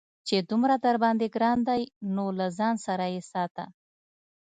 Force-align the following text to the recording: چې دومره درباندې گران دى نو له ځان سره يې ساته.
چې 0.27 0.35
دومره 0.49 0.75
درباندې 0.85 1.27
گران 1.35 1.59
دى 1.69 1.81
نو 2.15 2.25
له 2.39 2.47
ځان 2.57 2.75
سره 2.85 3.05
يې 3.13 3.21
ساته. 3.31 3.65